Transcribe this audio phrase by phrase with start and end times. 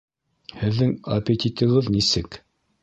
[0.61, 2.45] Һеҙҙең аппетитығыҙ нисек?